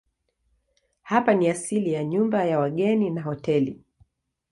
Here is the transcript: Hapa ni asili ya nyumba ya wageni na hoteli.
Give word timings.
Hapa 1.01 1.33
ni 1.33 1.49
asili 1.49 1.93
ya 1.93 2.03
nyumba 2.05 2.43
ya 2.45 2.59
wageni 2.59 3.09
na 3.09 3.21
hoteli. 3.21 3.81